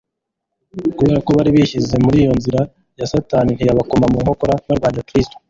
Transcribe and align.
Kubera 0.97 1.19
ko 1.25 1.29
bari 1.37 1.49
bishyize 1.55 1.95
muri 2.03 2.17
iyo 2.23 2.33
nzira 2.39 2.61
ya 2.99 3.05
Satani 3.11 3.51
ntiyabakoma 3.53 4.05
mu 4.11 4.17
ncokora 4.23 4.53
barwanya 4.67 5.03
Kristo. 5.09 5.35